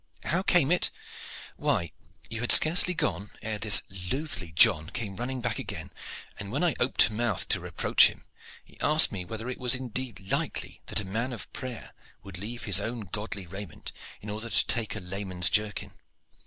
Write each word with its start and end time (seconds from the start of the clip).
How 0.23 0.41
came 0.41 0.71
it? 0.71 0.89
Why, 1.57 1.91
you 2.27 2.41
had 2.41 2.51
scarce 2.51 2.81
gone 2.85 3.29
ere 3.43 3.59
this 3.59 3.83
loathly 4.11 4.51
John 4.51 4.89
came 4.89 5.15
running 5.15 5.41
back 5.41 5.59
again, 5.59 5.91
and, 6.39 6.51
when 6.51 6.63
I 6.63 6.73
oped 6.79 7.11
mouth 7.11 7.47
to 7.49 7.59
reproach 7.59 8.07
him, 8.07 8.25
he 8.65 8.79
asked 8.81 9.11
me 9.11 9.25
whether 9.25 9.47
it 9.47 9.59
was 9.59 9.75
indeed 9.75 10.19
likely 10.31 10.81
that 10.87 11.01
a 11.01 11.05
man 11.05 11.31
of 11.33 11.53
prayer 11.53 11.93
would 12.23 12.39
leave 12.39 12.63
his 12.63 12.79
own 12.79 13.01
godly 13.01 13.45
raiment 13.45 13.91
in 14.21 14.31
order 14.31 14.49
to 14.49 14.65
take 14.65 14.95
a 14.95 14.99
layman's 14.99 15.51
jerkin. 15.51 15.91